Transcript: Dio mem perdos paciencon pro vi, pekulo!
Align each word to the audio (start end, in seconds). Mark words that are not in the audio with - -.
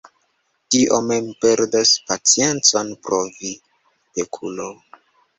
Dio 0.75 0.95
mem 1.09 1.25
perdos 1.43 1.91
paciencon 2.07 2.89
pro 3.07 3.19
vi, 3.35 3.51
pekulo! 4.15 4.67